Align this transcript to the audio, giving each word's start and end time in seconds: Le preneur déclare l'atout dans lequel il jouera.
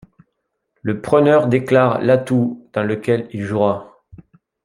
Le 0.81 0.99
preneur 0.99 1.45
déclare 1.45 2.01
l'atout 2.01 2.67
dans 2.73 2.81
lequel 2.81 3.27
il 3.33 3.43
jouera. 3.43 4.01